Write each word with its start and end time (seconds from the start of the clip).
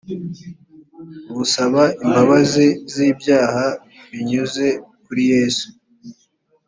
gusaba 1.35 1.81
imbabazi 2.05 2.67
z’ibyaha 2.93 3.65
binyuze 4.11 4.65
kuri 5.03 5.23
yesu 5.33 5.67